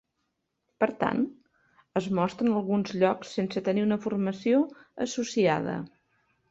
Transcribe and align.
Per 0.83 0.87
tant, 1.03 1.19
es 2.01 2.09
mostren 2.21 2.51
alguns 2.63 2.97
llocs 3.03 3.37
sense 3.41 3.65
tenir 3.71 3.87
una 3.91 4.03
formació 4.09 4.67
associada. 5.09 5.81